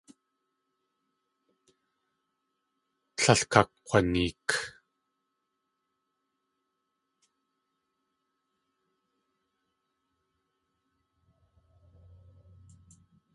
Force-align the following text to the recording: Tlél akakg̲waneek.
Tlél 3.17 3.39
akakg̲waneek. 3.45 4.49